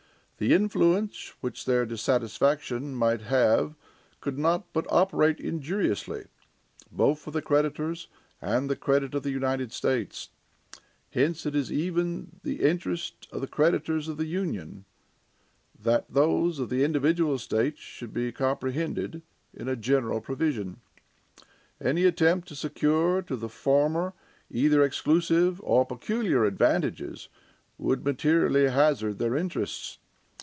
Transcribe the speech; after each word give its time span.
The 0.43 0.55
influence 0.55 1.35
which 1.41 1.65
their 1.65 1.85
dissatisfaction 1.85 2.95
might 2.95 3.21
have 3.21 3.75
could 4.21 4.39
not 4.39 4.65
but 4.73 4.87
operate 4.89 5.39
injuriously, 5.39 6.25
both 6.91 7.19
for 7.19 7.29
the 7.29 7.43
creditors 7.43 8.07
and 8.41 8.67
the 8.67 8.75
credit 8.75 9.13
of 9.13 9.21
the 9.21 9.29
United 9.29 9.71
States. 9.71 10.29
Hence 11.11 11.45
it 11.45 11.53
is 11.55 11.71
even 11.71 12.39
the 12.41 12.63
interest 12.63 13.27
of 13.31 13.41
the 13.41 13.47
creditors 13.47 14.07
of 14.07 14.17
the 14.17 14.25
Union, 14.25 14.85
that 15.79 16.11
those 16.11 16.57
of 16.57 16.69
the 16.71 16.83
individual 16.83 17.37
states 17.37 17.79
should 17.81 18.11
be 18.11 18.31
comprehended 18.31 19.21
in 19.53 19.67
a 19.67 19.75
general 19.75 20.21
provision. 20.21 20.81
Any 21.79 22.03
attempt 22.05 22.47
to 22.47 22.55
secure 22.55 23.21
to 23.21 23.35
the 23.35 23.47
former 23.47 24.13
either 24.49 24.81
exclusive 24.81 25.61
or 25.63 25.85
peculiar 25.85 26.45
advantages 26.45 27.29
would 27.77 28.03
materially 28.03 28.69
hazard 28.69 29.19
their 29.19 29.35
interests. 29.37 29.99